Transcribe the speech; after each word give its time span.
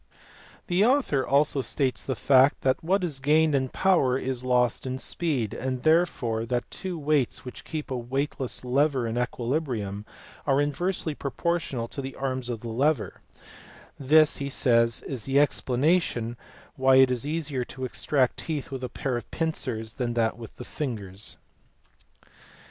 The 0.65 0.83
author 0.83 1.23
also 1.23 1.61
states 1.61 2.03
the 2.03 2.15
fact 2.15 2.61
that 2.61 2.83
what 2.83 3.03
is 3.03 3.19
gained 3.19 3.53
in 3.53 3.69
power 3.69 4.17
is 4.17 4.43
lost 4.43 4.87
in 4.87 4.97
speed, 4.97 5.53
and 5.53 5.83
therefore 5.83 6.43
that 6.47 6.71
two 6.71 6.97
weights 6.97 7.45
which 7.45 7.63
keep 7.63 7.91
a 7.91 7.95
[weightless] 7.95 8.65
lever 8.65 9.05
in 9.05 9.15
equilibrium 9.15 10.07
are 10.47 10.59
inversely 10.59 11.13
pro 11.13 11.29
portional 11.29 11.87
to 11.91 12.01
the 12.01 12.15
arms 12.15 12.49
of 12.49 12.61
the 12.61 12.69
lever; 12.69 13.21
this, 13.99 14.37
he 14.37 14.49
says, 14.49 15.03
is 15.03 15.25
the 15.25 15.39
explanation 15.39 16.35
why 16.75 16.95
it 16.95 17.11
is 17.11 17.27
easier 17.27 17.63
to 17.65 17.85
extract 17.85 18.37
teeth 18.37 18.71
with 18.71 18.83
a 18.83 18.89
pair 18.89 19.17
of 19.17 19.29
pincers 19.29 19.97
than 19.97 20.15
with 20.35 20.55
the 20.55 20.65
fingers. 20.65 21.37